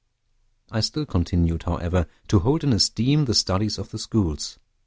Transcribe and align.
I 0.71 0.79
still 0.79 1.05
continued, 1.05 1.61
however, 1.61 2.07
to 2.29 2.39
hold 2.39 2.63
in 2.63 2.73
esteem 2.73 3.25
the 3.25 3.35
studies 3.35 3.77
of 3.77 3.91
the 3.91 3.99
schools. 3.99 4.57